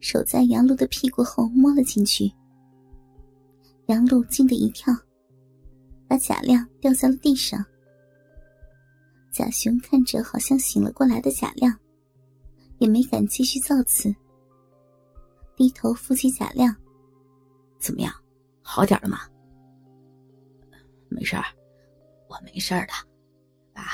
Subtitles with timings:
[0.00, 2.32] 手在杨璐的屁股后摸了进去，
[3.86, 4.92] 杨璐惊得一跳，
[6.08, 7.64] 把贾亮掉在了地上。
[9.32, 11.74] 贾雄看着好像醒了过来的贾亮，
[12.78, 14.14] 也没敢继续造次，
[15.56, 16.74] 低头扶起贾亮
[17.80, 18.12] ：“怎么样，
[18.60, 19.20] 好点了吗
[21.08, 21.44] ？”“没事儿，
[22.28, 22.92] 我没事儿的。
[23.72, 23.84] 爸，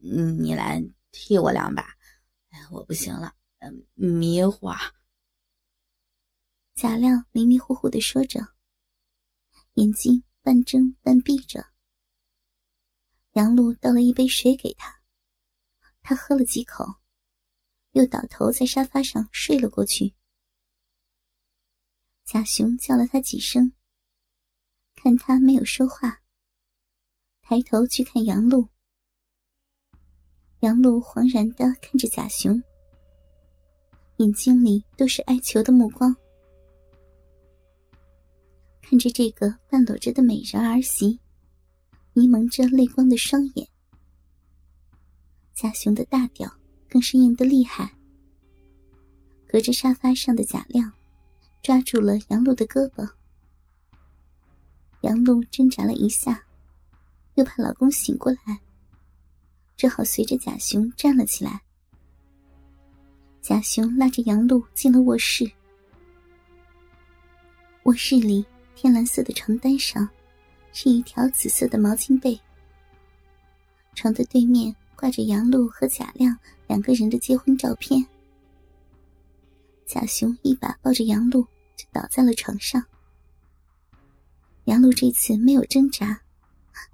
[0.00, 1.86] 你来替我两把，
[2.70, 3.32] 我不行了，
[3.94, 4.68] 迷糊。”
[6.76, 8.38] 贾亮迷迷糊糊的说着，
[9.76, 11.72] 眼睛半睁半闭着。
[13.32, 15.00] 杨璐倒了一杯水给他，
[16.02, 16.84] 他喝了几口，
[17.92, 20.14] 又倒头在沙发上睡了过去。
[22.26, 23.72] 贾雄叫了他几声，
[24.96, 26.20] 看他没有说话，
[27.40, 28.68] 抬头去看杨璐。
[30.60, 32.62] 杨璐惶然的看着贾雄，
[34.18, 36.14] 眼睛里都是哀求的目光。
[38.88, 41.18] 看着这个半裸着的美人儿媳，
[42.12, 43.68] 迷蒙着泪光的双眼，
[45.52, 46.48] 贾雄的大屌
[46.88, 47.92] 更是硬得厉害。
[49.48, 50.92] 隔着沙发上的贾亮，
[51.64, 53.10] 抓住了杨璐的胳膊。
[55.00, 56.46] 杨璐挣扎了一下，
[57.34, 58.60] 又怕老公醒过来，
[59.76, 61.60] 只好随着贾雄站了起来。
[63.42, 65.50] 贾雄拉着杨璐进了卧室，
[67.82, 68.46] 卧室里。
[68.76, 70.06] 天蓝色的床单上，
[70.70, 72.38] 是一条紫色的毛巾被。
[73.94, 78.06] 床的对面挂着杨璐和贾亮两个人的结婚照片。
[79.86, 81.42] 贾雄一把抱着杨璐，
[81.74, 82.84] 就倒在了床上。
[84.64, 86.20] 杨璐这次没有挣扎，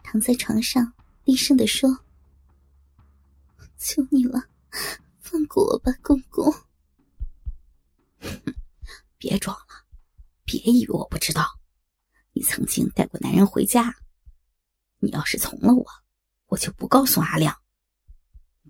[0.05, 0.93] 躺在床上
[1.25, 1.99] 低声的说
[3.77, 4.45] ：“求你了，
[5.19, 6.55] 放过我吧，公公。”
[9.19, 9.85] 别装了，
[10.45, 11.59] 别以为我不知道。
[12.43, 13.95] 曾经带过男人回家，
[14.99, 15.87] 你要是从了我，
[16.47, 17.57] 我就不告诉阿亮，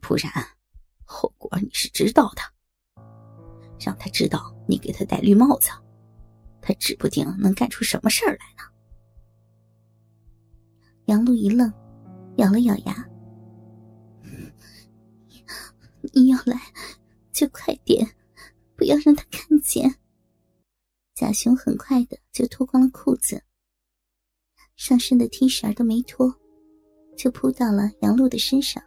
[0.01, 0.31] 不然
[1.05, 2.43] 后果你是知道的。
[3.85, 5.71] 让他知道你给他戴绿帽子，
[6.61, 8.63] 他指不定能干出什么事儿来呢。
[11.07, 11.73] 杨璐一愣，
[12.37, 13.09] 咬了咬牙
[16.15, 16.61] ：“你要来
[17.33, 18.09] 就快点，
[18.77, 19.97] 不要让他看见。”
[21.13, 23.43] 贾雄很快的就脱光了裤子。
[24.85, 26.29] 上身的 T 恤都没脱，
[27.17, 28.83] 就扑到了杨璐的身上。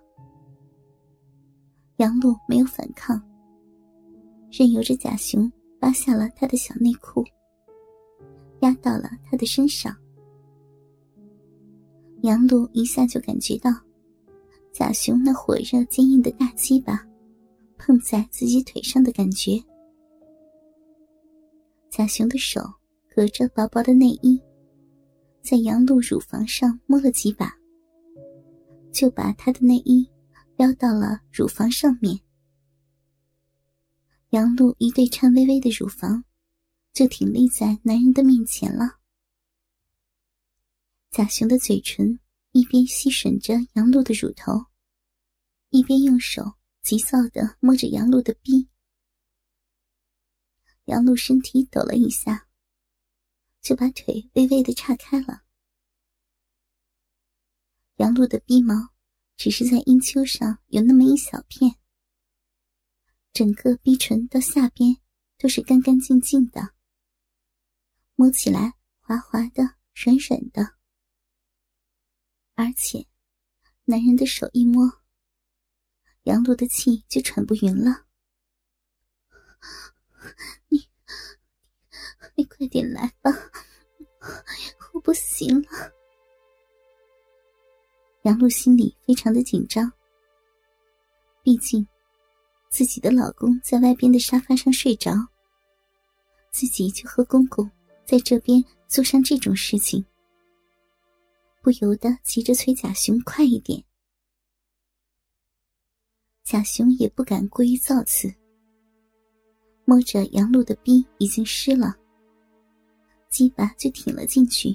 [1.99, 3.17] 杨璐没有反抗，
[4.51, 7.23] 任由着贾雄扒下了他的小内裤，
[8.59, 9.95] 压到了他的身上。
[12.23, 13.71] 杨璐一下就感觉到，
[14.73, 17.01] 贾雄那火热坚硬的大鸡巴
[17.77, 19.63] 碰在自己腿上的感觉。
[21.89, 22.59] 贾雄的手
[23.15, 24.37] 隔着薄薄的内衣。
[25.45, 27.55] 在杨露乳房上摸了几把，
[28.91, 30.09] 就把她的内衣
[30.57, 32.19] 撩到了乳房上面。
[34.31, 36.23] 杨露一对颤巍巍的乳房，
[36.93, 38.97] 就挺立在男人的面前了。
[41.11, 42.19] 贾雄的嘴唇
[42.51, 44.65] 一边吸吮着杨露的乳头，
[45.69, 46.41] 一边用手
[46.81, 48.67] 急躁的摸着杨露的逼。
[50.85, 52.44] 杨璐身体抖了一下。
[53.65, 55.41] 就把腿微微的岔开了。
[57.95, 58.75] 杨璐的鼻毛
[59.35, 61.75] 只是在阴丘上有那么一小片，
[63.33, 64.95] 整个鼻唇到下边
[65.39, 66.75] 都是干干净净的，
[68.13, 69.63] 摸起来滑滑的、
[69.95, 70.75] 软软的，
[72.53, 73.07] 而且
[73.85, 75.01] 男人的手一摸，
[76.25, 78.05] 杨璐的气就喘不匀了。
[80.69, 80.87] 你。
[82.35, 83.31] 你快点来吧，
[84.93, 85.69] 我不行了。
[88.23, 89.91] 杨璐心里非常的紧张，
[91.41, 91.87] 毕竟
[92.69, 95.13] 自己的老公在外边的沙发上睡着，
[96.51, 97.69] 自己就和公公
[98.05, 100.03] 在这边做上这种事情，
[101.61, 103.81] 不由得急着催贾雄快一点。
[106.43, 108.33] 贾雄也不敢过于造次，
[109.85, 111.95] 摸着杨露的逼已经湿了，
[113.35, 114.73] 鸡巴就挺了进去，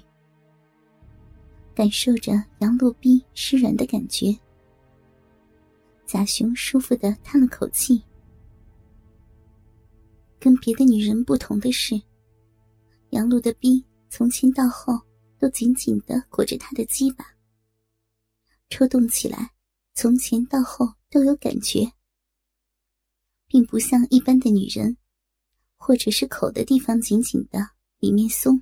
[1.74, 4.38] 感受着杨露逼湿软的感觉。
[6.04, 8.02] 贾雄舒服的叹了口气。
[10.38, 11.98] 跟别的女人不同的是，
[13.12, 14.92] 杨露的逼从前到后
[15.38, 17.24] 都紧紧的裹着他的鸡巴，
[18.68, 19.52] 抽动起来，
[19.94, 21.90] 从前到后都有感觉，
[23.46, 24.98] 并不像一般的女人。
[25.78, 27.66] 或者是口的地方紧紧的，
[28.00, 28.60] 里面松；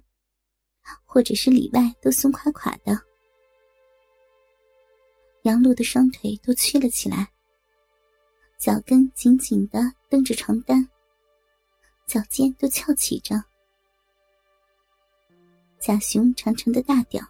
[1.04, 3.00] 或者是里外都松垮垮的。
[5.42, 7.32] 杨露的双腿都屈了起来，
[8.58, 9.80] 脚跟紧紧的
[10.10, 10.86] 蹬着床单，
[12.06, 13.42] 脚尖都翘起着。
[15.80, 17.24] 贾雄长长的大屌，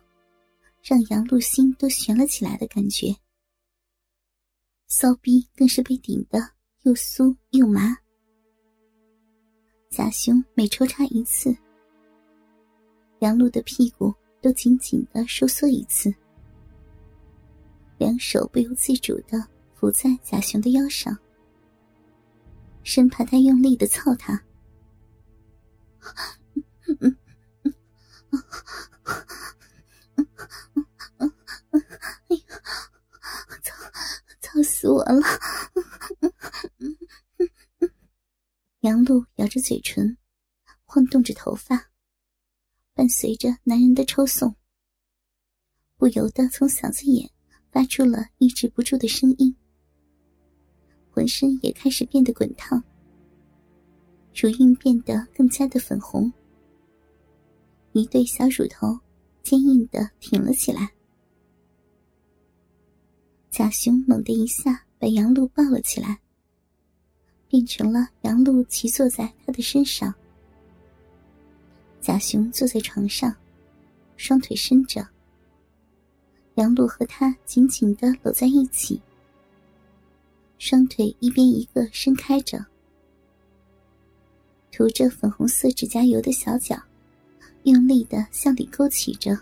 [0.82, 3.14] 让杨露心都悬了起来的感觉，
[4.86, 6.40] 骚逼更是被顶得
[6.82, 7.94] 又酥又麻。
[9.90, 11.54] 贾雄每抽插一次，
[13.20, 16.14] 杨露的屁股都紧紧的收缩一次，
[17.98, 19.44] 两手不由自主的
[19.74, 21.16] 扶在贾雄的腰上，
[22.84, 24.40] 生怕他用力的操他。
[33.62, 33.74] 操，
[34.40, 35.20] 操死我了！
[38.80, 40.16] 杨露咬着嘴唇，
[40.84, 41.87] 晃动着头发，
[42.98, 44.52] 伴随着男人的抽送，
[45.96, 47.30] 不由得从嗓子眼
[47.70, 49.54] 发出了抑制不住的声音，
[51.08, 52.82] 浑身也开始变得滚烫，
[54.34, 56.32] 乳晕变得更加的粉红，
[57.92, 58.98] 一对小乳头
[59.44, 60.90] 坚硬的挺了起来。
[63.48, 66.18] 贾雄猛地一下把杨露抱了起来。
[67.46, 70.12] 变成了杨露骑坐在他的身上，
[72.00, 73.34] 贾雄坐在床上，
[74.16, 75.06] 双腿伸着，
[76.54, 79.00] 杨露和他紧紧的搂在一起，
[80.58, 82.64] 双腿一边一个伸开着，
[84.72, 86.80] 涂着粉红色指甲油的小脚，
[87.64, 89.38] 用力的向里勾起着。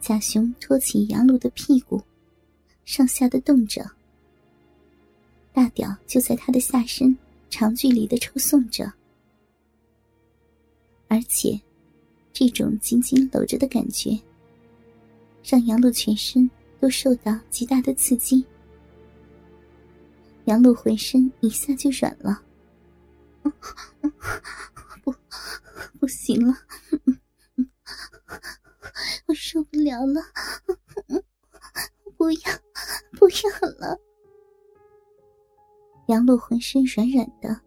[0.00, 2.00] 贾雄托起杨露的屁股，
[2.84, 3.84] 上下的动着。
[5.52, 7.16] 大屌就在他的下身
[7.50, 8.92] 长距离的抽送着，
[11.08, 11.60] 而且，
[12.32, 14.18] 这种紧紧搂着的感觉，
[15.42, 16.50] 让杨露全身
[16.80, 18.44] 都受到极大的刺激。
[20.46, 22.42] 杨露浑身一下就软了，
[25.02, 25.14] 不，
[25.98, 26.54] 不行了，
[29.26, 30.22] 我受不了了，
[32.16, 32.40] 不要，
[33.12, 33.98] 不要了。
[36.06, 37.60] 杨露浑身软软的，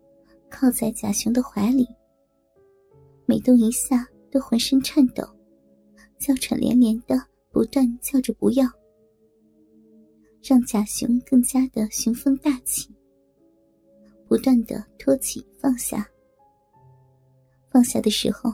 [0.49, 1.85] 靠在贾雄的怀里，
[3.39, 5.23] 每动一下都浑身颤抖，
[6.19, 7.15] 娇喘连连的，
[7.53, 8.67] 不断叫着“不要”，
[10.43, 12.93] 让贾雄更加的雄风大起，
[14.27, 16.05] 不断的托起放下。
[17.71, 18.53] 放下的时候，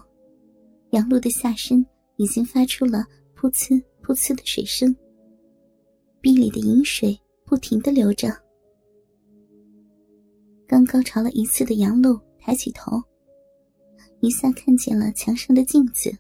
[0.92, 1.84] 杨露的下身
[2.18, 3.04] 已经发出了
[3.36, 4.96] 噗呲噗呲的水声，
[6.22, 8.30] 壁里的饮水不停的流着。
[10.68, 13.02] 刚高潮了一次的杨露抬起头，
[14.22, 16.16] 一下看见了墙上的镜子。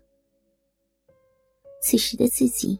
[1.81, 2.79] 此时的自己，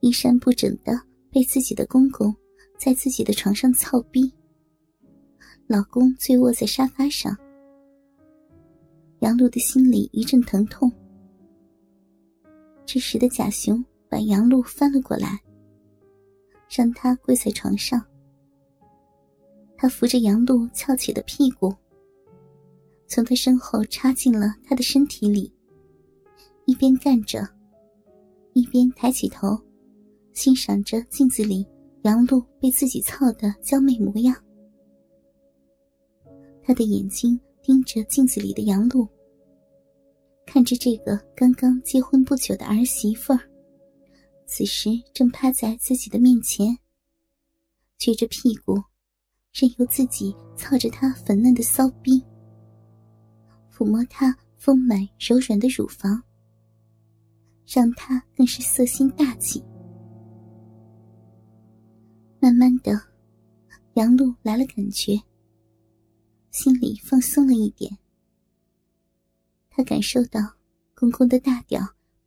[0.00, 0.92] 衣衫不整的
[1.30, 2.34] 被自己的公公
[2.78, 4.32] 在自己的床上操逼，
[5.66, 7.36] 老公醉卧在沙发上。
[9.20, 10.90] 杨璐的心里一阵疼痛。
[12.86, 15.38] 这时的贾雄把杨璐翻了过来，
[16.68, 18.02] 让她跪在床上。
[19.76, 21.74] 他扶着杨璐翘起的屁股，
[23.10, 25.52] 从他身后插进了他的身体里，
[26.64, 27.44] 一边干着，
[28.52, 29.58] 一边抬起头，
[30.32, 31.66] 欣赏着镜子里
[32.02, 34.32] 杨露被自己操的娇媚模样。
[36.62, 39.08] 他的眼睛盯着镜子里的杨露，
[40.46, 43.40] 看着这个刚刚结婚不久的儿媳妇儿，
[44.46, 46.78] 此时正趴在自己的面前，
[47.98, 48.80] 撅着屁股。
[49.52, 52.22] 任由自己操着她粉嫩的骚逼，
[53.80, 56.22] 抚摸她丰满柔软的乳房，
[57.66, 59.64] 让她更是色心大起。
[62.38, 62.92] 慢慢的，
[63.94, 65.18] 杨露来了感觉，
[66.50, 67.90] 心里放松了一点。
[69.70, 70.40] 她感受到
[70.94, 71.80] 公公的大屌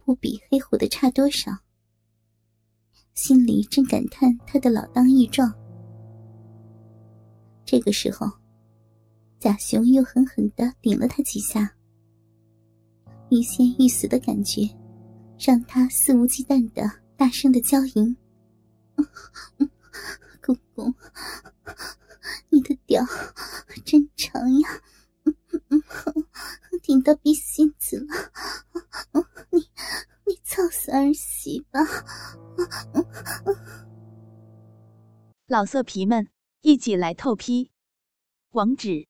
[0.03, 1.51] 不比黑虎的差多少，
[3.13, 5.53] 心里正感叹他的老当益壮。
[7.63, 8.25] 这个时候，
[9.43, 11.75] 贾雄又狠狠的顶了他几下，
[13.29, 14.61] 欲仙欲死的感觉，
[15.37, 18.15] 让他肆无忌惮的大声的娇吟
[20.41, 20.95] ：“公公，
[22.51, 23.03] 你的屌
[23.83, 24.81] 真长呀，
[26.81, 29.59] 顶到鼻心子了，你
[30.25, 31.81] 你操死儿媳吧！”
[35.47, 36.29] 老色皮们，
[36.61, 37.71] 一起来透批，
[38.51, 39.09] 网址